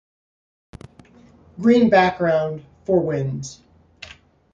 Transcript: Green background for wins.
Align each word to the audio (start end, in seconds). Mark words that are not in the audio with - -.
Green 1.61 1.87
background 1.91 2.65
for 2.85 2.99
wins. 3.01 3.61